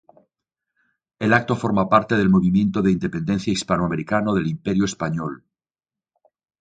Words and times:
El 1.19 1.31
acto 1.31 1.55
forma 1.55 1.87
parte 1.87 2.17
del 2.17 2.27
movimiento 2.27 2.81
de 2.81 2.91
independencia 2.93 3.53
hispanoamericana 3.53 4.33
del 4.33 4.47
Imperio 4.47 4.85
Español. 4.85 5.43